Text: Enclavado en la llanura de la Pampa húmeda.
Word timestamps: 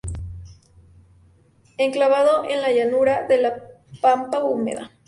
Enclavado 1.77 2.45
en 2.49 2.61
la 2.61 2.71
llanura 2.71 3.27
de 3.27 3.37
la 3.39 3.63
Pampa 4.01 4.43
húmeda. 4.43 4.89